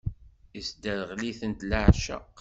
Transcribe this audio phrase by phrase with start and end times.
[0.59, 2.33] Isderɣel-itent leɛceq.